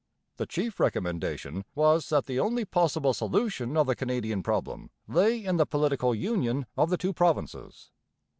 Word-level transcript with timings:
The 0.37 0.47
chief 0.47 0.79
recommendation 0.79 1.63
was 1.75 2.09
that 2.09 2.25
the 2.25 2.39
only 2.39 2.65
possible 2.65 3.13
solution 3.13 3.77
of 3.77 3.85
the 3.85 3.95
Canadian 3.95 4.41
problem 4.41 4.89
lay 5.07 5.45
in 5.45 5.57
the 5.57 5.65
political 5.67 6.15
union 6.15 6.65
of 6.75 6.89
the 6.89 6.97
two 6.97 7.13
provinces. 7.13 7.91